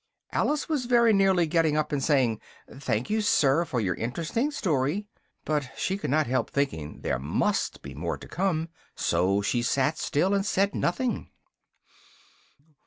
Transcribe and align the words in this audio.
Alice 0.31 0.67
was 0.67 0.85
very 0.85 1.13
nearly 1.13 1.45
getting 1.45 1.77
up 1.77 1.91
and 1.91 2.03
saying, 2.03 2.39
"thank 2.75 3.11
you, 3.11 3.21
sir, 3.21 3.63
for 3.65 3.79
your 3.79 3.93
interesting 3.93 4.49
story," 4.49 5.05
but 5.45 5.69
she 5.77 5.95
could 5.95 6.09
not 6.09 6.25
help 6.25 6.49
thinking 6.49 7.01
there 7.01 7.19
must 7.19 7.83
be 7.83 7.93
more 7.93 8.17
to 8.17 8.27
come, 8.27 8.69
so 8.95 9.43
she 9.43 9.61
sat 9.61 9.99
still 9.99 10.33
and 10.33 10.43
said 10.43 10.73
nothing. 10.73 11.29